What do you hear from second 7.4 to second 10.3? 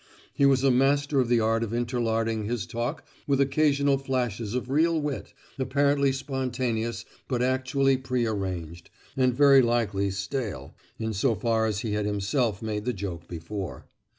actually pre arranged, and very likely